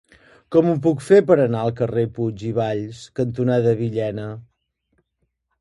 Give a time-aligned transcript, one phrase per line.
[0.53, 4.29] Com ho puc fer per anar al carrer Puig i Valls cantonada Villena?